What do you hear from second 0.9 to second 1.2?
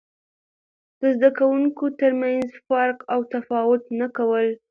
د